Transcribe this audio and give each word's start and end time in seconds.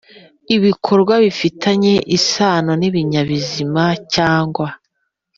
Ibikorwa 0.55 1.13
bifitanye 1.23 1.93
isano 2.17 2.71
n 2.81 2.83
ibinyabuzima 2.89 3.83
cyangwa 4.13 4.67